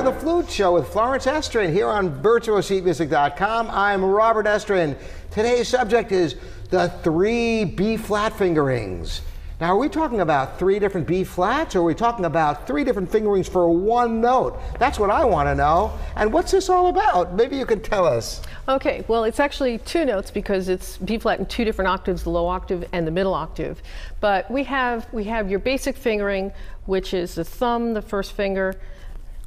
to 0.00 0.06
the 0.06 0.18
Flute 0.18 0.50
Show 0.50 0.72
with 0.72 0.88
Florence 0.88 1.26
Estrin 1.26 1.70
here 1.70 1.88
on 1.88 2.22
VirtualSheetMusic.com. 2.22 3.68
I'm 3.70 4.02
Robert 4.02 4.46
Estrin. 4.46 4.96
Today's 5.30 5.68
subject 5.68 6.10
is 6.10 6.36
the 6.70 6.88
three 7.02 7.66
B 7.66 7.98
flat 7.98 8.32
fingerings. 8.32 9.20
Now, 9.60 9.74
are 9.74 9.76
we 9.76 9.90
talking 9.90 10.20
about 10.20 10.58
three 10.58 10.78
different 10.78 11.06
B 11.06 11.22
flats, 11.22 11.76
or 11.76 11.80
are 11.80 11.84
we 11.84 11.94
talking 11.94 12.24
about 12.24 12.66
three 12.66 12.82
different 12.82 13.10
fingerings 13.12 13.46
for 13.46 13.68
one 13.68 14.22
note? 14.22 14.58
That's 14.78 14.98
what 14.98 15.10
I 15.10 15.22
want 15.26 15.48
to 15.50 15.54
know. 15.54 15.92
And 16.16 16.32
what's 16.32 16.50
this 16.50 16.70
all 16.70 16.86
about? 16.86 17.34
Maybe 17.34 17.58
you 17.58 17.66
can 17.66 17.82
tell 17.82 18.06
us. 18.06 18.40
Okay, 18.68 19.04
well, 19.06 19.24
it's 19.24 19.38
actually 19.38 19.78
two 19.78 20.06
notes 20.06 20.30
because 20.30 20.70
it's 20.70 20.96
B 20.96 21.18
flat 21.18 21.40
in 21.40 21.46
two 21.46 21.66
different 21.66 21.90
octaves, 21.90 22.22
the 22.22 22.30
low 22.30 22.46
octave 22.46 22.88
and 22.94 23.06
the 23.06 23.10
middle 23.10 23.34
octave. 23.34 23.82
But 24.20 24.50
we 24.50 24.64
have 24.64 25.12
we 25.12 25.24
have 25.24 25.50
your 25.50 25.58
basic 25.58 25.94
fingering, 25.94 26.52
which 26.86 27.12
is 27.12 27.34
the 27.34 27.44
thumb, 27.44 27.92
the 27.92 28.00
first 28.00 28.32
finger. 28.32 28.80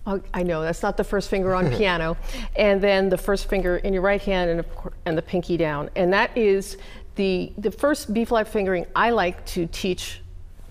Oh, 0.05 0.21
I 0.33 0.43
know 0.43 0.61
that's 0.61 0.83
not 0.83 0.97
the 0.97 1.03
first 1.03 1.29
finger 1.29 1.55
on 1.55 1.69
piano, 1.77 2.17
and 2.55 2.81
then 2.81 3.09
the 3.09 3.17
first 3.17 3.49
finger 3.49 3.77
in 3.77 3.93
your 3.93 4.01
right 4.01 4.21
hand 4.21 4.49
and, 4.49 4.65
and 5.05 5.17
the 5.17 5.21
pinky 5.21 5.57
down, 5.57 5.89
and 5.95 6.11
that 6.13 6.37
is 6.37 6.77
the, 7.15 7.53
the 7.57 7.71
first 7.71 8.13
B 8.13 8.25
flat 8.25 8.47
fingering 8.47 8.85
I 8.95 9.11
like 9.11 9.45
to 9.47 9.67
teach 9.67 10.21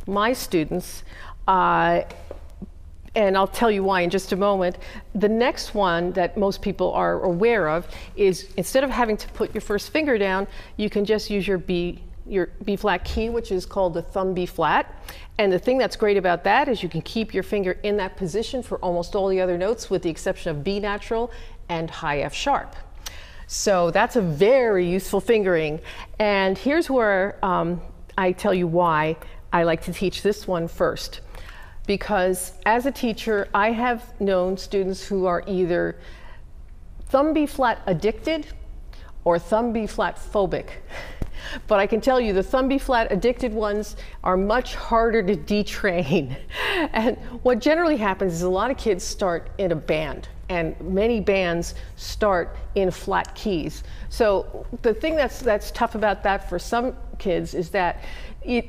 my 0.07 0.33
students, 0.33 1.05
uh, 1.49 2.03
and 3.15 3.37
I'll 3.37 3.47
tell 3.47 3.71
you 3.71 3.85
why 3.85 4.01
in 4.01 4.11
just 4.11 4.33
a 4.33 4.37
moment. 4.37 4.79
The 5.15 5.29
next 5.29 5.75
one 5.75 6.13
that 6.13 6.37
most 6.37 6.63
people 6.63 6.93
are 6.93 7.21
aware 7.23 7.69
of 7.69 7.87
is 8.17 8.49
instead 8.57 8.85
of 8.85 8.91
having 8.91 9.17
to 9.19 9.29
put 9.29 9.55
your 9.55 9.61
first 9.61 9.91
finger 9.91 10.17
down, 10.17 10.47
you 10.77 10.89
can 10.89 11.05
just 11.05 11.29
use 11.31 11.47
your 11.47 11.59
B 11.59 12.01
your 12.33 12.49
B 12.65 12.77
flat 12.77 13.05
key, 13.05 13.29
which 13.29 13.53
is 13.53 13.67
called 13.67 13.95
the 13.95 14.03
thumb 14.03 14.33
B 14.35 14.47
flat. 14.47 14.93
And 15.39 15.53
the 15.53 15.59
thing 15.59 15.79
that's 15.79 15.97
great 15.97 16.17
about 16.17 16.45
that 16.45 16.67
is 16.69 16.83
you 16.83 16.89
can 16.89 17.03
keep 17.03 17.35
your 17.35 17.43
finger 17.43 17.73
in 17.83 17.97
that 17.99 18.17
position 18.17 18.63
for 18.63 18.79
almost 18.79 19.15
all 19.15 19.29
the 19.29 19.41
other 19.41 19.59
notes 19.59 19.91
with 19.91 20.03
the 20.03 20.11
exception 20.11 20.51
of 20.51 20.65
B 20.65 20.81
natural 20.81 21.31
and 21.69 21.91
high 21.91 22.21
F 22.21 22.35
sharp. 22.35 22.75
So 23.47 23.91
that's 23.91 24.17
a 24.17 24.23
very 24.23 24.89
useful 24.89 25.21
fingering. 25.21 25.81
And 26.19 26.57
here's 26.57 26.89
where 26.89 27.39
um, 27.45 27.83
I 28.17 28.33
tell 28.33 28.55
you 28.55 28.67
why 28.67 29.17
I 29.53 29.65
like 29.65 29.83
to 29.83 29.93
teach 29.93 30.23
this 30.23 30.49
one 30.49 30.69
first. 30.69 31.21
Because 31.87 32.53
as 32.65 32.87
a 32.87 32.93
teacher, 32.93 33.49
I 33.53 33.73
have 33.73 34.19
known 34.21 34.57
students 34.57 35.05
who 35.05 35.27
are 35.27 35.43
either 35.47 35.99
thumb 37.09 37.35
B 37.35 37.45
flat 37.45 37.83
addicted 37.87 38.47
or 39.25 39.39
thumb 39.39 39.73
B 39.73 39.87
flat 39.87 40.17
phobic. 40.17 40.69
But 41.67 41.79
I 41.79 41.87
can 41.87 42.01
tell 42.01 42.21
you 42.21 42.33
the 42.33 42.43
thumb 42.43 42.79
flat 42.79 43.11
addicted 43.11 43.53
ones 43.53 43.97
are 44.25 44.37
much 44.37 44.75
harder 44.75 45.23
to 45.23 45.37
detrain. 45.37 46.37
And 46.93 47.17
what 47.43 47.61
generally 47.61 47.97
happens 47.97 48.33
is 48.33 48.43
a 48.43 48.49
lot 48.49 48.71
of 48.71 48.77
kids 48.77 49.05
start 49.05 49.51
in 49.59 49.73
a 49.73 49.77
band 49.77 50.29
and 50.49 50.79
many 50.81 51.21
bands 51.21 51.75
start 51.97 52.57
in 52.75 52.91
flat 52.91 53.35
keys. 53.35 53.85
So 54.09 54.67
the 54.83 54.93
thing 54.93 55.17
that's 55.17 55.41
that's 55.41 55.71
tough 55.71 55.95
about 55.95 56.23
that 56.25 56.49
for 56.49 56.59
some 56.59 56.97
kids 57.19 57.55
is 57.55 57.71
that 57.71 58.03
it 58.43 58.67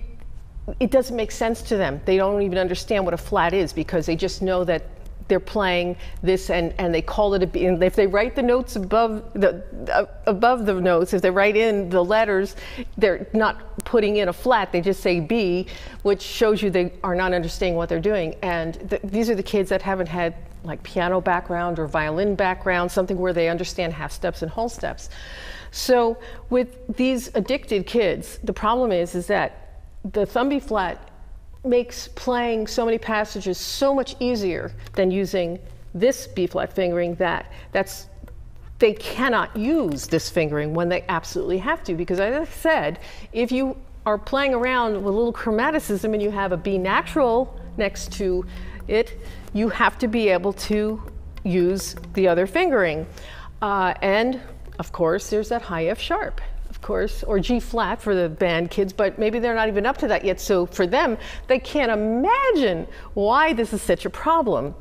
it 0.79 0.91
doesn't 0.91 1.15
make 1.15 1.31
sense 1.31 1.61
to 1.63 1.77
them. 1.77 1.99
They 2.05 2.17
don't 2.17 2.41
even 2.41 2.57
understand 2.57 3.03
what 3.03 3.13
a 3.13 3.17
flat 3.17 3.53
is 3.53 3.73
because 3.73 4.05
they 4.05 4.15
just 4.15 4.41
know 4.41 4.63
that 4.63 4.83
they're 5.27 5.39
playing 5.39 5.95
this 6.21 6.49
and, 6.49 6.73
and 6.77 6.93
they 6.93 7.01
call 7.01 7.33
it 7.33 7.43
a 7.43 7.47
B. 7.47 7.65
And 7.65 7.81
if 7.83 7.95
they 7.95 8.07
write 8.07 8.35
the 8.35 8.41
notes 8.41 8.75
above 8.75 9.31
the 9.33 9.63
uh, 9.91 10.05
above 10.25 10.65
the 10.65 10.73
notes, 10.73 11.13
if 11.13 11.21
they 11.21 11.29
write 11.29 11.55
in 11.55 11.89
the 11.89 12.03
letters, 12.03 12.55
they're 12.97 13.27
not 13.33 13.77
putting 13.85 14.17
in 14.17 14.29
a 14.29 14.33
flat. 14.33 14.71
They 14.71 14.81
just 14.81 15.01
say 15.01 15.19
B, 15.19 15.67
which 16.03 16.21
shows 16.21 16.61
you 16.61 16.69
they 16.69 16.93
are 17.03 17.15
not 17.15 17.33
understanding 17.33 17.75
what 17.75 17.89
they're 17.89 17.99
doing. 17.99 18.35
And 18.41 18.89
th- 18.89 19.01
these 19.03 19.29
are 19.29 19.35
the 19.35 19.43
kids 19.43 19.69
that 19.69 19.81
haven't 19.81 20.07
had 20.07 20.35
like 20.63 20.81
piano 20.83 21.19
background 21.19 21.79
or 21.79 21.87
violin 21.87 22.35
background, 22.35 22.91
something 22.91 23.17
where 23.17 23.33
they 23.33 23.49
understand 23.49 23.93
half 23.93 24.11
steps 24.11 24.41
and 24.41 24.51
whole 24.51 24.69
steps. 24.69 25.09
So 25.71 26.17
with 26.49 26.95
these 26.95 27.31
addicted 27.35 27.85
kids, 27.85 28.39
the 28.43 28.53
problem 28.53 28.91
is 28.91 29.15
is 29.15 29.27
that 29.27 29.81
the 30.03 30.25
thumb 30.25 30.49
B 30.49 30.59
flat 30.59 31.09
makes 31.63 32.09
playing 32.09 32.67
so 32.67 32.85
many 32.85 32.97
passages 32.97 33.57
so 33.57 33.93
much 33.93 34.15
easier 34.19 34.71
than 34.93 35.11
using 35.11 35.59
this 35.93 36.27
B 36.27 36.47
flat 36.47 36.73
fingering 36.73 37.15
that 37.15 37.51
that's 37.71 38.07
they 38.79 38.93
cannot 38.93 39.55
use 39.55 40.07
this 40.07 40.29
fingering 40.29 40.73
when 40.73 40.89
they 40.89 41.05
absolutely 41.07 41.59
have 41.59 41.83
to 41.85 41.93
because 41.93 42.19
as 42.19 42.35
I 42.35 42.51
said, 42.51 42.99
if 43.31 43.51
you 43.51 43.77
are 44.05 44.17
playing 44.17 44.53
around 44.53 44.95
with 44.95 45.05
a 45.05 45.09
little 45.09 45.31
chromaticism 45.31 46.11
and 46.11 46.21
you 46.21 46.31
have 46.31 46.51
a 46.51 46.57
B 46.57 46.77
natural 46.77 47.57
next 47.77 48.11
to 48.13 48.45
it, 48.87 49.17
you 49.53 49.69
have 49.69 49.97
to 49.99 50.07
be 50.07 50.27
able 50.29 50.51
to 50.53 51.01
use 51.43 51.95
the 52.13 52.27
other 52.27 52.45
fingering. 52.45 53.07
Uh, 53.61 53.93
and 54.01 54.41
of 54.79 54.91
course, 54.91 55.29
there's 55.29 55.49
that 55.49 55.61
high 55.61 55.85
F 55.85 55.99
sharp 55.99 56.41
course, 56.83 57.23
or 57.23 57.39
G 57.39 57.59
flat 57.59 58.01
for 58.01 58.13
the 58.13 58.29
band 58.29 58.69
kids, 58.69 58.93
but 58.93 59.17
maybe 59.17 59.39
they're 59.39 59.55
not 59.55 59.67
even 59.67 59.85
up 59.85 59.97
to 59.97 60.07
that 60.09 60.23
yet. 60.23 60.39
So 60.39 60.67
for 60.67 60.85
them, 60.85 61.17
they 61.47 61.57
can't 61.57 61.91
imagine 61.91 62.85
why 63.15 63.53
this 63.53 63.73
is 63.73 63.81
such 63.81 64.05
a 64.05 64.09
problem 64.09 64.75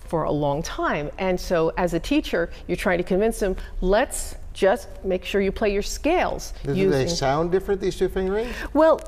for 0.00 0.24
a 0.24 0.32
long 0.32 0.62
time. 0.62 1.10
And 1.18 1.38
so 1.38 1.72
as 1.76 1.94
a 1.94 2.00
teacher, 2.00 2.50
you're 2.66 2.76
trying 2.76 2.98
to 2.98 3.04
convince 3.04 3.38
them, 3.38 3.54
let's 3.80 4.34
just 4.54 4.88
make 5.04 5.24
sure 5.24 5.40
you 5.40 5.52
play 5.52 5.72
your 5.72 5.82
scales. 5.82 6.54
Do 6.64 6.74
using... 6.74 6.90
they 6.90 7.06
sound 7.06 7.52
different, 7.52 7.80
these 7.80 7.96
two 7.96 8.08
fingerings? 8.08 8.52
Well, 8.72 9.00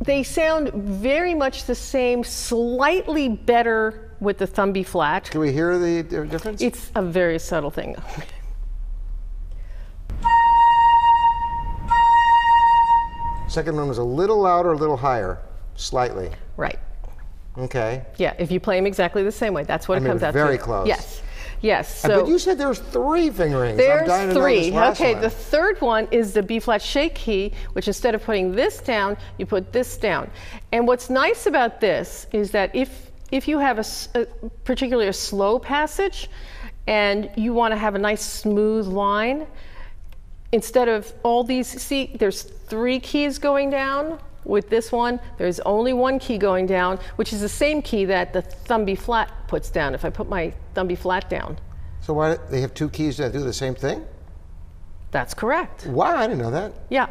they 0.00 0.22
sound 0.22 0.72
very 0.72 1.34
much 1.34 1.64
the 1.64 1.74
same, 1.74 2.22
slightly 2.24 3.28
better 3.28 4.10
with 4.20 4.38
the 4.38 4.46
thumb 4.46 4.72
B 4.72 4.82
flat. 4.82 5.30
Can 5.30 5.40
we 5.40 5.52
hear 5.52 5.78
the 5.78 6.02
difference? 6.02 6.60
It's 6.60 6.92
a 6.94 7.02
very 7.02 7.38
subtle 7.38 7.70
thing. 7.70 7.96
Second 13.52 13.76
one 13.76 13.86
was 13.86 13.98
a 13.98 14.02
little 14.02 14.40
louder, 14.40 14.72
a 14.72 14.76
little 14.76 14.96
higher, 14.96 15.38
slightly. 15.74 16.30
Right. 16.56 16.78
Okay. 17.58 18.02
Yeah, 18.16 18.32
if 18.38 18.50
you 18.50 18.58
play 18.58 18.78
them 18.78 18.86
exactly 18.86 19.22
the 19.22 19.30
same 19.30 19.52
way, 19.52 19.64
that's 19.64 19.86
what 19.88 19.96
I 19.96 19.98
it 19.98 20.00
mean, 20.00 20.12
comes 20.12 20.22
out 20.22 20.32
very 20.32 20.56
to. 20.56 20.64
Very 20.64 20.64
close. 20.64 20.88
Yes. 20.88 21.22
Yes. 21.60 22.02
Uh, 22.02 22.08
so 22.08 22.20
but 22.22 22.28
you 22.30 22.38
said 22.38 22.56
there's 22.56 22.78
three 22.78 23.28
fingerings. 23.28 23.76
There's 23.76 24.32
three. 24.32 24.74
okay. 24.74 25.12
One. 25.12 25.22
The 25.22 25.28
third 25.28 25.78
one 25.82 26.08
is 26.10 26.32
the 26.32 26.42
B 26.42 26.60
flat 26.60 26.80
shake 26.80 27.14
key, 27.14 27.52
which 27.74 27.88
instead 27.88 28.14
of 28.14 28.24
putting 28.24 28.52
this 28.52 28.78
down, 28.78 29.18
you 29.36 29.44
put 29.44 29.70
this 29.70 29.98
down. 29.98 30.30
And 30.72 30.86
what's 30.86 31.10
nice 31.10 31.44
about 31.44 31.78
this 31.78 32.26
is 32.32 32.52
that 32.52 32.74
if 32.74 33.12
if 33.32 33.46
you 33.46 33.58
have 33.58 33.78
a, 33.78 33.84
a 34.14 34.24
particularly 34.64 35.08
a 35.08 35.12
slow 35.12 35.58
passage, 35.58 36.30
and 36.86 37.30
you 37.36 37.52
want 37.52 37.72
to 37.72 37.76
have 37.76 37.96
a 37.96 37.98
nice 37.98 38.22
smooth 38.22 38.86
line, 38.86 39.46
instead 40.52 40.88
of 40.88 41.12
all 41.22 41.44
these, 41.44 41.66
see, 41.66 42.14
there's 42.18 42.50
three 42.72 42.98
keys 42.98 43.38
going 43.38 43.68
down. 43.68 44.18
With 44.44 44.70
this 44.70 44.90
one, 44.90 45.20
there's 45.36 45.60
only 45.60 45.92
one 45.92 46.18
key 46.18 46.38
going 46.38 46.64
down, 46.64 46.98
which 47.16 47.34
is 47.34 47.42
the 47.42 47.48
same 47.50 47.82
key 47.82 48.06
that 48.06 48.32
the 48.32 48.40
thumb 48.40 48.86
B 48.86 48.94
flat 48.94 49.30
puts 49.46 49.68
down. 49.68 49.94
If 49.94 50.06
I 50.06 50.10
put 50.10 50.26
my 50.26 50.54
thumb 50.72 50.88
B 50.88 50.94
flat 50.94 51.28
down. 51.28 51.58
So 52.00 52.14
why 52.14 52.38
they 52.50 52.62
have 52.62 52.72
two 52.72 52.88
keys 52.88 53.18
that 53.18 53.34
do 53.34 53.40
the 53.40 53.52
same 53.52 53.74
thing? 53.74 54.06
That's 55.10 55.34
correct. 55.34 55.86
Wow, 55.86 56.16
I 56.16 56.26
didn't 56.26 56.40
know 56.40 56.50
that. 56.50 56.72
Yeah. 56.88 57.08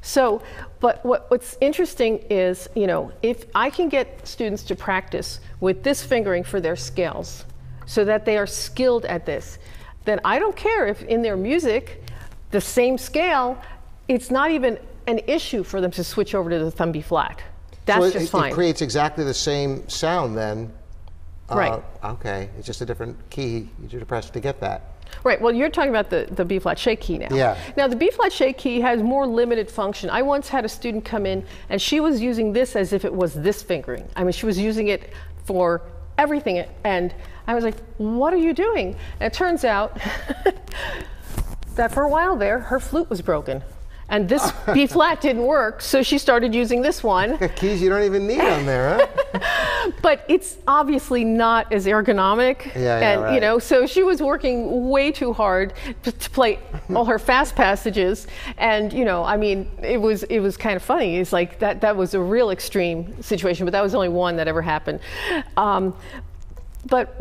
So, 0.00 0.40
but 0.80 1.04
what, 1.04 1.30
what's 1.30 1.58
interesting 1.60 2.24
is, 2.30 2.66
you 2.74 2.86
know, 2.86 3.12
if 3.20 3.44
I 3.54 3.68
can 3.68 3.90
get 3.90 4.26
students 4.26 4.62
to 4.62 4.74
practice 4.74 5.40
with 5.60 5.82
this 5.82 6.02
fingering 6.02 6.42
for 6.42 6.58
their 6.58 6.74
scales 6.74 7.44
so 7.84 8.02
that 8.06 8.24
they 8.24 8.38
are 8.38 8.46
skilled 8.46 9.04
at 9.04 9.26
this, 9.26 9.58
then 10.06 10.20
I 10.24 10.38
don't 10.38 10.56
care 10.56 10.86
if 10.86 11.02
in 11.02 11.20
their 11.20 11.36
music 11.36 12.02
the 12.50 12.62
same 12.62 12.96
scale, 12.96 13.60
it's 14.10 14.30
not 14.30 14.50
even 14.50 14.76
an 15.06 15.20
issue 15.26 15.62
for 15.62 15.80
them 15.80 15.92
to 15.92 16.02
switch 16.02 16.34
over 16.34 16.50
to 16.50 16.58
the 16.58 16.70
thumb 16.70 16.90
B 16.90 17.00
flat. 17.00 17.40
That's 17.86 18.00
so 18.00 18.04
it, 18.04 18.12
just 18.12 18.32
fine. 18.32 18.50
It 18.50 18.54
creates 18.54 18.82
exactly 18.82 19.24
the 19.24 19.34
same 19.34 19.88
sound 19.88 20.36
then. 20.36 20.72
Uh, 21.48 21.56
right. 21.56 21.82
Okay. 22.04 22.50
It's 22.58 22.66
just 22.66 22.80
a 22.80 22.86
different 22.86 23.16
key 23.30 23.68
you 23.80 24.00
to 24.00 24.04
press 24.06 24.28
to 24.30 24.40
get 24.40 24.60
that. 24.60 24.82
Right. 25.22 25.40
Well, 25.40 25.52
you're 25.52 25.70
talking 25.70 25.90
about 25.90 26.10
the, 26.10 26.28
the 26.32 26.44
B 26.44 26.58
flat 26.58 26.78
shake 26.78 27.00
key 27.00 27.18
now. 27.18 27.28
Yeah. 27.30 27.56
Now, 27.76 27.86
the 27.86 27.96
B 27.96 28.10
flat 28.10 28.32
shake 28.32 28.58
key 28.58 28.80
has 28.80 29.00
more 29.02 29.26
limited 29.26 29.70
function. 29.70 30.10
I 30.10 30.22
once 30.22 30.48
had 30.48 30.64
a 30.64 30.68
student 30.68 31.04
come 31.04 31.24
in 31.24 31.44
and 31.68 31.80
she 31.80 32.00
was 32.00 32.20
using 32.20 32.52
this 32.52 32.74
as 32.74 32.92
if 32.92 33.04
it 33.04 33.14
was 33.14 33.34
this 33.34 33.62
fingering. 33.62 34.08
I 34.16 34.24
mean, 34.24 34.32
she 34.32 34.46
was 34.46 34.58
using 34.58 34.88
it 34.88 35.12
for 35.44 35.82
everything. 36.18 36.64
And 36.84 37.14
I 37.46 37.54
was 37.54 37.62
like, 37.62 37.76
what 37.98 38.32
are 38.32 38.38
you 38.38 38.54
doing? 38.54 38.96
And 39.20 39.32
it 39.32 39.36
turns 39.36 39.64
out 39.64 39.96
that 41.76 41.92
for 41.92 42.02
a 42.02 42.08
while 42.08 42.36
there, 42.36 42.58
her 42.58 42.80
flute 42.80 43.08
was 43.08 43.22
broken. 43.22 43.62
And 44.10 44.28
this 44.28 44.52
B 44.74 44.86
flat 44.86 45.20
didn't 45.20 45.44
work, 45.44 45.80
so 45.80 46.02
she 46.02 46.18
started 46.18 46.54
using 46.54 46.82
this 46.82 47.02
one. 47.02 47.38
Keys 47.56 47.80
you 47.80 47.88
don't 47.88 48.02
even 48.02 48.26
need 48.26 48.40
on 48.40 48.66
there, 48.66 49.08
huh? 49.32 49.90
but 50.02 50.24
it's 50.28 50.58
obviously 50.66 51.24
not 51.24 51.72
as 51.72 51.86
ergonomic. 51.86 52.66
Yeah, 52.74 52.80
yeah, 52.80 53.10
and 53.10 53.22
right. 53.22 53.34
you 53.34 53.40
know, 53.40 53.58
so 53.60 53.86
she 53.86 54.02
was 54.02 54.20
working 54.20 54.90
way 54.90 55.12
too 55.12 55.32
hard 55.32 55.74
to, 56.02 56.12
to 56.12 56.30
play 56.30 56.58
all 56.94 57.04
her 57.04 57.20
fast 57.20 57.54
passages. 57.54 58.26
And 58.58 58.92
you 58.92 59.04
know, 59.04 59.22
I 59.22 59.36
mean, 59.36 59.70
it 59.80 60.00
was 60.00 60.24
it 60.24 60.40
was 60.40 60.56
kind 60.56 60.74
of 60.74 60.82
funny. 60.82 61.18
It's 61.18 61.32
like 61.32 61.60
that 61.60 61.80
that 61.80 61.96
was 61.96 62.14
a 62.14 62.20
real 62.20 62.50
extreme 62.50 63.22
situation, 63.22 63.64
but 63.64 63.70
that 63.70 63.82
was 63.82 63.94
only 63.94 64.08
one 64.08 64.36
that 64.36 64.48
ever 64.48 64.60
happened. 64.60 64.98
Um, 65.56 65.94
but 66.86 67.14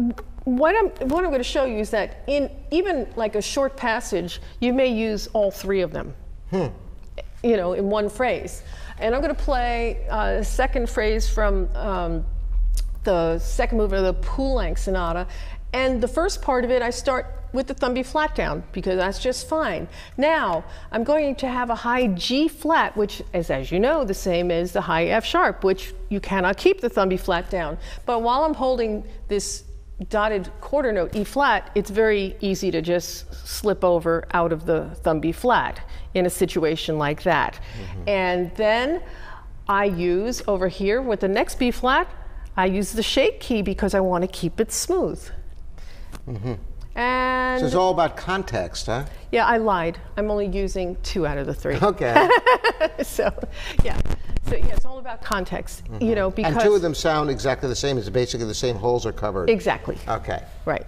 what 0.46 0.76
I'm 0.76 0.90
what 1.10 1.24
I'm 1.24 1.30
going 1.30 1.38
to 1.40 1.44
show 1.44 1.66
you 1.66 1.78
is 1.78 1.92
that 1.92 2.24
in 2.26 2.50
even 2.72 3.08
like 3.16 3.36
a 3.36 3.42
short 3.42 3.78
passage, 3.78 4.42
you 4.60 4.74
may 4.74 4.88
use 4.88 5.28
all 5.34 5.52
three 5.52 5.82
of 5.82 5.92
them. 5.92 6.16
You 6.52 7.58
know, 7.58 7.74
in 7.74 7.90
one 7.90 8.10
phrase. 8.10 8.64
And 9.00 9.16
I'm 9.16 9.22
going 9.22 9.36
to 9.36 9.42
play 9.42 10.06
a 10.10 10.44
second 10.44 10.90
phrase 10.90 11.30
from 11.30 11.74
um, 11.76 12.26
the 13.04 13.40
second 13.40 13.78
movement 13.78 14.06
of 14.06 14.16
the 14.16 14.28
Poulenc 14.28 14.78
Sonata. 14.78 15.28
And 15.72 16.02
the 16.02 16.08
first 16.08 16.42
part 16.42 16.66
of 16.66 16.72
it, 16.72 16.82
I 16.82 16.90
start 16.90 17.40
with 17.54 17.68
the 17.68 17.74
thumb 17.74 17.94
B 17.94 18.04
flat 18.04 18.36
down 18.36 18.64
because 18.72 18.98
that's 18.98 19.20
just 19.20 19.48
fine. 19.48 19.88
Now, 20.18 20.64
I'm 20.92 21.04
going 21.04 21.36
to 21.38 21.48
have 21.48 21.70
a 21.70 21.76
high 21.76 22.08
G 22.08 22.48
flat, 22.48 22.96
which 22.98 23.24
is, 23.34 23.50
as 23.50 23.72
you 23.72 23.80
know, 23.80 24.04
the 24.04 24.14
same 24.14 24.52
as 24.52 24.74
the 24.74 24.82
high 24.82 25.06
F 25.06 25.26
sharp, 25.26 25.64
which 25.64 25.94
you 26.10 26.20
cannot 26.20 26.58
keep 26.58 26.82
the 26.82 26.90
thumb 26.90 27.10
B 27.10 27.18
flat 27.18 27.50
down. 27.50 27.78
But 28.06 28.22
while 28.22 28.44
I'm 28.44 28.54
holding 28.54 29.04
this 29.28 29.64
dotted 30.06 30.50
quarter 30.62 30.92
note 30.92 31.16
E 31.16 31.24
flat, 31.24 31.72
it's 31.76 31.90
very 31.90 32.38
easy 32.40 32.72
to 32.72 32.82
just 32.82 33.34
slip 33.46 33.84
over 33.84 34.28
out 34.34 34.54
of 34.54 34.66
the 34.66 34.90
thumb 35.04 35.20
B 35.20 35.32
flat 35.32 35.86
in 36.14 36.26
a 36.26 36.30
situation 36.30 36.98
like 36.98 37.24
that. 37.24 37.56
Mm-hmm. 37.56 38.10
And 38.10 38.56
then 38.56 39.02
I 39.68 39.86
use 39.86 40.42
over 40.48 40.68
here 40.68 41.02
with 41.02 41.20
the 41.20 41.28
next 41.28 41.60
B 41.60 41.72
flat, 41.72 42.08
I 42.56 42.66
use 42.66 42.94
the 42.94 43.04
shake 43.04 43.40
key 43.40 43.62
because 43.62 43.94
I 43.94 44.00
want 44.00 44.24
to 44.24 44.28
keep 44.28 44.60
it 44.60 44.72
smooth. 44.72 45.22
Mm-hmm. 46.28 46.54
And 46.96 47.60
So 47.60 47.66
it's 47.66 47.76
all 47.76 47.92
about 47.92 48.18
context, 48.18 48.88
huh? 48.88 49.06
yeah, 49.32 49.46
I 49.46 49.58
lied. 49.58 49.98
I'm 50.18 50.30
only 50.32 50.48
using 50.48 50.98
two 51.04 51.26
out 51.26 51.38
of 51.38 51.46
the 51.46 51.54
three. 51.54 51.78
Okay. 51.78 52.30
so, 53.04 53.34
yeah. 53.84 54.00
So 54.48 54.56
yeah, 54.56 54.68
it's 54.68 54.86
all 54.86 54.98
about 54.98 55.22
context. 55.22 55.84
You 55.86 55.94
mm-hmm. 55.94 56.14
know, 56.16 56.32
because 56.32 56.54
and 56.54 56.62
two 56.62 56.74
of 56.74 56.82
them 56.82 56.96
sound 56.96 57.30
exactly 57.30 57.70
the 57.70 57.76
same. 57.76 57.98
It's 57.98 58.10
basically 58.10 58.48
the 58.48 58.54
same 58.54 58.76
holes 58.76 59.06
are 59.06 59.14
covered. 59.14 59.50
exactly 59.50 59.98
Okay. 60.08 60.44
right. 60.66 60.86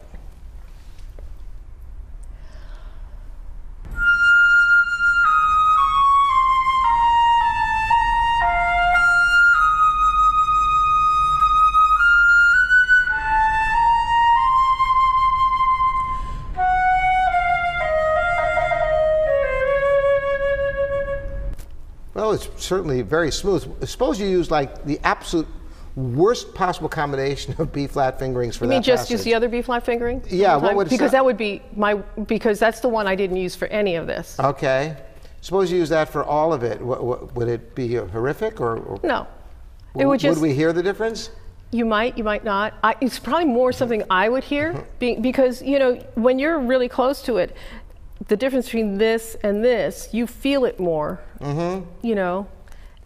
Certainly 22.62 23.02
very 23.02 23.32
smooth. 23.32 23.88
Suppose 23.88 24.20
you 24.20 24.28
use 24.28 24.52
like 24.52 24.86
the 24.86 25.00
absolute 25.04 25.48
worst 25.96 26.54
possible 26.54 26.90
combination 26.90 27.54
of 27.58 27.74
B 27.74 27.88
flat 27.88 28.18
fingerings 28.18 28.56
for 28.56 28.66
You 28.66 28.70
that 28.70 28.76
mean 28.76 28.84
just 28.84 29.10
use 29.10 29.24
the 29.24 29.34
other 29.34 29.50
B 29.50 29.62
flat 29.62 29.86
fingering? 29.86 30.24
Yeah, 30.30 30.56
what 30.56 30.76
would 30.76 30.90
because 30.90 31.12
that 31.12 31.24
would 31.24 31.38
be 31.38 31.62
my 31.76 31.96
because 32.26 32.60
that's 32.60 32.80
the 32.80 32.90
one 32.90 33.08
I 33.08 33.16
didn't 33.16 33.38
use 33.38 33.56
for 33.56 33.68
any 33.68 33.96
of 33.96 34.08
this. 34.08 34.40
Okay. 34.40 34.98
Suppose 35.42 35.72
you 35.72 35.80
use 35.80 35.90
that 35.90 36.08
for 36.08 36.24
all 36.24 36.54
of 36.54 36.64
it. 36.64 36.80
What, 36.80 37.04
what, 37.04 37.36
would 37.36 37.48
it 37.48 37.74
be 37.74 37.96
horrific 37.96 38.62
or? 38.62 38.78
or 38.78 39.00
No, 39.04 39.28
it 39.98 40.06
would 40.06 40.20
just 40.20 40.40
Would 40.40 40.48
we 40.50 40.54
hear 40.54 40.72
the 40.72 40.84
difference? 40.84 41.32
You 41.74 41.86
might, 41.86 42.18
you 42.18 42.26
might 42.26 42.44
not. 42.44 42.74
I, 42.84 42.96
it's 43.00 43.18
probably 43.18 43.46
more 43.46 43.72
something 43.72 44.04
I 44.10 44.28
would 44.28 44.44
hear 44.44 44.86
be, 45.00 45.16
because 45.16 45.62
you 45.62 45.80
know 45.80 45.96
when 46.16 46.38
you're 46.38 46.60
really 46.60 46.90
close 46.90 47.22
to 47.24 47.38
it, 47.38 47.56
the 48.28 48.38
difference 48.38 48.66
between 48.68 48.98
this 48.98 49.36
and 49.44 49.64
this, 49.64 50.10
you 50.12 50.28
feel 50.28 50.66
it 50.66 50.80
more. 50.80 51.20
Mm-hmm. 51.40 51.88
You 52.06 52.16
know, 52.16 52.48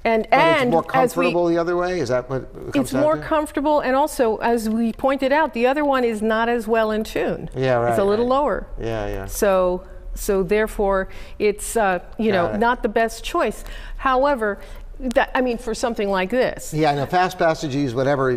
and 0.03 0.27
But 0.29 0.37
and 0.37 0.67
it's 0.67 0.71
more 0.71 0.85
as 0.93 1.15
we, 1.17 1.25
comfortable 1.25 1.47
the 1.47 1.57
other 1.57 1.75
way. 1.75 1.99
Is 1.99 2.09
that 2.09 2.29
what 2.29 2.41
it 2.41 2.53
comes 2.53 2.75
it's 2.75 2.93
more 2.93 3.17
comfortable, 3.17 3.79
and 3.79 3.95
also 3.95 4.37
as 4.37 4.69
we 4.69 4.93
pointed 4.93 5.31
out, 5.31 5.53
the 5.53 5.67
other 5.67 5.83
one 5.83 6.03
is 6.03 6.21
not 6.21 6.49
as 6.49 6.67
well 6.67 6.91
in 6.91 7.03
tune. 7.03 7.49
Yeah, 7.55 7.75
right, 7.75 7.89
It's 7.89 7.99
a 7.99 8.03
little 8.03 8.25
right. 8.25 8.35
lower. 8.35 8.67
Yeah, 8.79 9.07
yeah. 9.07 9.25
So, 9.25 9.85
so 10.13 10.43
therefore, 10.43 11.09
it's 11.39 11.75
uh, 11.75 11.99
you 12.17 12.31
know 12.31 12.47
it. 12.47 12.59
not 12.59 12.83
the 12.83 12.89
best 12.89 13.23
choice. 13.23 13.63
However, 13.97 14.59
that 14.99 15.31
I 15.33 15.41
mean, 15.41 15.57
for 15.57 15.73
something 15.73 16.09
like 16.09 16.29
this, 16.29 16.73
Yeah, 16.73 16.91
in 16.91 16.99
a 16.99 17.07
fast 17.07 17.37
passages, 17.37 17.95
whatever 17.95 18.31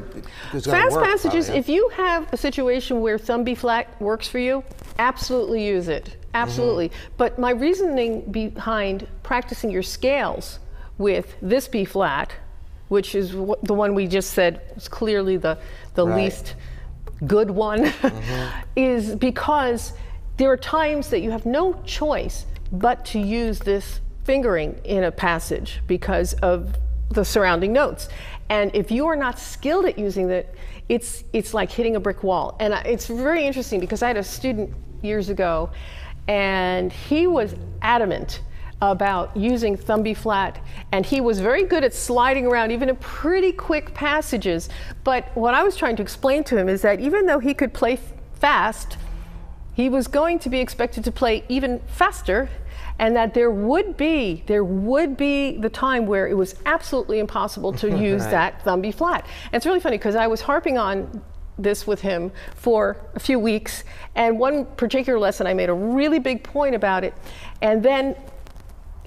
is 0.55 0.65
Fast 0.65 0.97
work. 0.97 1.05
passages, 1.05 1.47
probably, 1.47 1.61
if 1.61 1.69
you 1.69 1.89
have 1.91 2.33
a 2.33 2.37
situation 2.37 3.01
where 3.01 3.19
thumb 3.19 3.45
B 3.45 3.55
flat 3.55 3.89
works 4.01 4.27
for 4.27 4.39
you, 4.39 4.65
absolutely 4.99 5.67
use 5.67 5.89
it. 5.89 6.17
Absolutely. 6.43 6.89
Mm-hmm. 6.89 7.13
But 7.17 7.39
my 7.39 7.51
reasoning 7.51 8.23
behind 8.31 9.07
practicing 9.23 9.71
your 9.71 9.83
scales 9.83 10.59
with 10.99 11.37
this 11.43 11.69
B 11.69 11.85
flat, 11.85 12.33
which 12.89 13.15
is 13.15 13.31
wh- 13.31 13.61
the 13.63 13.75
one 13.75 13.95
we 13.95 14.07
just 14.07 14.31
said 14.33 14.61
was 14.75 14.89
clearly 14.89 15.37
the, 15.37 15.59
the 15.95 16.07
Right. 16.07 16.25
least 16.25 16.55
good 17.27 17.51
one, 17.51 17.85
Mm-hmm. 17.85 18.61
is 18.77 19.15
because 19.15 19.93
there 20.37 20.51
are 20.51 20.57
times 20.57 21.09
that 21.11 21.21
you 21.21 21.31
have 21.31 21.45
no 21.47 21.75
choice 21.85 22.47
but 22.71 23.05
to 23.07 23.19
use 23.19 23.59
this 23.61 24.01
fingering 24.25 24.79
in 24.85 25.05
a 25.05 25.11
passage 25.11 25.81
because 25.87 26.35
of 26.35 26.77
the 27.11 27.25
surrounding 27.25 27.73
notes. 27.73 28.09
And 28.51 28.71
if 28.75 28.91
you 28.91 29.07
are 29.07 29.17
not 29.17 29.39
skilled 29.39 29.87
at 29.87 29.99
using 29.99 30.31
it, 30.31 30.55
it's 30.89 31.25
it's 31.33 31.53
like 31.55 31.71
hitting 31.71 31.97
a 31.97 32.01
brick 32.01 32.23
wall. 32.23 32.57
And 32.61 32.73
I- 32.75 32.83
it's 32.83 33.07
very 33.07 33.45
interesting 33.47 33.81
because 33.81 34.03
I 34.03 34.09
had 34.09 34.17
a 34.17 34.23
student 34.25 34.71
years 35.03 35.29
ago, 35.29 35.71
and 36.29 36.93
he 36.93 37.27
was 37.27 37.55
adamant 37.83 38.43
about 38.81 39.37
using 39.37 39.77
thumb 39.77 40.03
B 40.05 40.15
flat, 40.15 40.61
and 40.93 41.05
he 41.05 41.21
was 41.21 41.41
very 41.41 41.65
good 41.65 41.83
at 41.83 41.93
sliding 41.93 42.47
around 42.47 42.71
even 42.71 42.89
in 42.89 42.97
pretty 42.97 43.51
quick 43.51 43.93
passages. 43.95 44.69
But 45.03 45.35
what 45.37 45.55
I 45.55 45.65
was 45.65 45.75
trying 45.75 45.97
to 45.97 46.03
explain 46.03 46.45
to 46.45 46.57
him 46.57 46.69
is 46.69 46.83
that 46.83 47.01
even 47.01 47.27
though 47.27 47.41
he 47.41 47.55
could 47.55 47.75
play 47.75 47.99
fast, 48.35 48.97
he 49.75 49.89
was 49.89 50.07
going 50.07 50.39
to 50.41 50.49
be 50.49 50.61
expected 50.61 51.03
to 51.05 51.11
play 51.13 51.45
even 51.49 51.81
faster 51.89 52.49
and 53.01 53.15
that 53.17 53.33
there 53.35 53.51
would 53.51 53.97
be 53.97 54.43
there 54.47 54.65
would 54.65 55.17
be 55.17 55.57
the 55.57 55.69
time 55.69 56.05
where 56.07 56.27
it 56.27 56.35
was 56.35 56.57
absolutely 56.67 57.21
impossible 57.21 57.73
to 57.73 57.89
use 57.99 58.23
Right. 58.23 58.31
that 58.33 58.63
thumb 58.63 58.81
B 58.81 58.91
flat. 58.93 59.25
And 59.47 59.55
it's 59.55 59.67
really 59.67 59.81
funny 59.81 59.99
because 59.99 60.15
I 60.17 60.27
was 60.27 60.41
harping 60.41 60.79
on 60.79 61.23
this 61.59 61.87
with 61.87 62.01
him 62.01 62.31
for 62.55 62.97
a 63.15 63.21
few 63.21 63.39
weeks 63.39 63.85
and 64.15 64.39
one 64.39 64.65
particular 64.65 65.19
lesson 65.19 65.47
I 65.47 65.55
made 65.55 65.69
a 65.69 65.75
really 65.75 66.19
big 66.19 66.43
point 66.45 66.75
about 66.75 67.05
it 67.05 67.15
and 67.61 67.83
then 67.83 68.17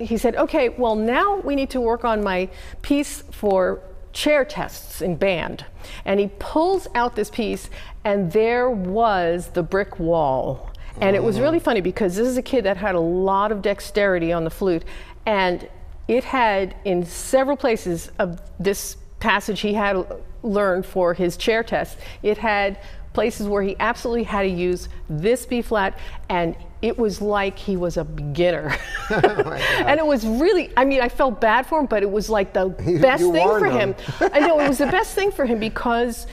he 0.02 0.18
said, 0.18 0.36
okay, 0.36 0.70
well, 0.70 0.96
now 0.96 1.38
we 1.38 1.56
need 1.56 1.70
to 1.72 1.82
work 1.82 2.04
on 2.04 2.24
my 2.24 2.50
piece 2.82 3.24
for 3.32 3.82
chair 4.14 4.44
tests 4.44 5.02
in 5.02 5.16
band. 5.16 5.66
And 6.06 6.20
he 6.20 6.30
pulls 6.40 6.88
out 6.96 7.16
this 7.16 7.30
piece, 7.30 7.70
and 8.04 8.32
there 8.32 8.70
was 8.70 9.50
the 9.50 9.64
brick 9.64 10.00
wall. 10.00 10.72
And 11.00 11.16
it 11.16 11.24
was 11.24 11.36
mm-hmm. 11.36 11.44
really 11.44 11.60
funny 11.60 11.82
because 11.82 12.16
this 12.16 12.28
is 12.28 12.38
a 12.38 12.42
kid 12.42 12.66
that 12.66 12.78
had 12.78 12.96
a 12.96 13.00
lot 13.00 13.52
of 13.52 13.62
dexterity 13.62 14.34
on 14.34 14.44
the 14.44 14.50
flute, 14.50 14.84
and 15.26 15.68
it 16.08 16.24
had 16.24 16.76
in 16.84 17.06
several 17.06 17.56
places 17.56 18.12
of 18.20 18.42
this 18.60 18.98
passage 19.20 19.62
he 19.62 19.74
had 19.74 20.04
learned 20.44 20.86
for 20.86 21.14
his 21.14 21.38
chair 21.38 21.64
test, 21.64 21.98
it 22.24 22.38
had 22.38 22.80
places 23.14 23.48
where 23.48 23.62
he 23.62 23.76
absolutely 23.80 24.24
had 24.24 24.44
to 24.44 24.48
use 24.48 24.88
this 25.10 25.46
B 25.46 25.62
flat, 25.62 25.98
and 26.30 26.56
it 26.82 26.98
was 26.98 27.22
like 27.22 27.60
he 27.60 27.78
was 27.78 27.98
a 27.98 28.04
beginner. 28.04 28.76
and 29.10 30.00
it 30.00 30.06
was 30.06 30.26
really, 30.26 30.72
I 30.78 30.86
mean, 30.86 31.02
I 31.02 31.10
felt 31.10 31.42
bad 31.42 31.66
for 31.66 31.80
him, 31.80 31.86
but 31.86 32.04
it 32.04 32.10
was 32.10 32.30
like 32.30 32.54
the 32.54 32.76
You- 32.86 33.00
best 33.00 33.22
you 33.22 33.32
thing 33.34 33.48
for 33.48 33.66
him. 33.66 33.96
I 34.20 34.40
know 34.40 34.60
it 34.60 34.68
was 34.68 34.78
the 34.78 34.88
best 34.88 35.14
thing 35.14 35.32
for 35.32 35.46
him 35.46 35.60
because 35.60 36.28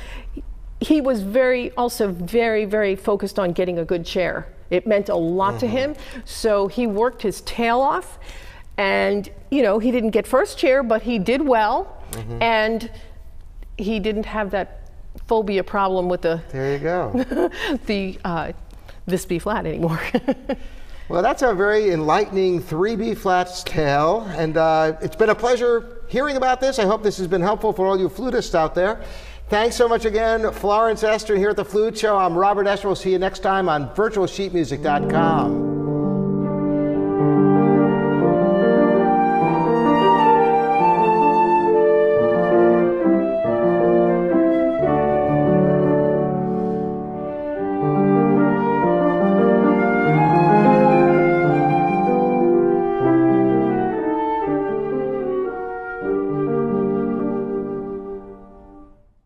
he 0.81 1.01
was 1.01 1.23
very, 1.23 1.73
also 1.73 2.13
very, 2.13 2.65
very 2.65 2.95
focused 2.95 3.39
on 3.39 3.53
getting 3.53 3.79
a 3.79 3.85
good 3.85 4.07
chair. 4.07 4.47
It 4.71 4.87
meant 4.87 5.09
a 5.09 5.17
lot 5.17 5.59
to 5.61 5.67
him. 5.67 5.97
So 6.25 6.69
he 6.69 6.87
worked 6.87 7.23
his 7.23 7.41
tail 7.41 7.81
off. 7.81 8.19
And, 8.77 9.29
you 9.51 9.63
know, 9.63 9.81
he 9.81 9.91
didn't 9.91 10.11
get 10.11 10.27
first 10.27 10.57
chair, 10.57 10.83
but 10.85 11.03
he 11.03 11.19
did 11.19 11.43
well. 11.43 12.01
And 12.41 12.89
he 13.79 13.99
didn't 14.01 14.27
have 14.27 14.51
that 14.51 14.91
phobia 15.27 15.65
problem 15.65 16.09
with 16.09 16.23
the, 16.23 16.43
There 16.51 16.73
you 16.73 16.79
go. 16.79 17.51
the 17.87 18.19
uh, 18.25 18.53
this 19.07 19.25
B 19.25 19.39
flat 19.39 19.67
anymore. 19.67 20.01
Well, 21.09 21.23
that's 21.23 21.41
a 21.41 21.55
very 21.55 21.91
enlightening 21.93 22.63
3B 22.63 23.17
flats 23.17 23.63
tale, 23.63 24.31
and 24.37 24.59
uh, 24.59 24.99
it's 25.01 25.17
been 25.17 25.31
a 25.31 25.35
pleasure 25.35 26.03
hearing 26.07 26.37
about 26.37 26.61
this. 26.61 26.79
I 26.79 26.85
hope 26.85 27.03
this 27.03 27.17
has 27.17 27.27
been 27.27 27.41
helpful 27.41 27.73
for 27.73 27.87
all 27.87 27.99
you 27.99 28.11
flutists 28.11 28.55
out 28.55 28.75
there. 28.75 29.03
Thanks 29.49 29.75
so 29.75 29.89
much 29.89 30.05
again, 30.05 30.53
Florence 30.53 31.03
Estrin 31.03 31.39
here 31.39 31.49
at 31.49 31.57
the 31.57 31.65
Flute 31.65 31.97
Show. 31.97 32.19
I'm 32.19 32.37
Robert 32.37 32.67
Estrin. 32.67 32.85
We'll 32.85 32.97
see 32.97 33.13
you 33.13 33.19
next 33.19 33.39
time 33.39 33.71
on 33.71 33.89
virtualsheetmusic.com. 33.95 35.68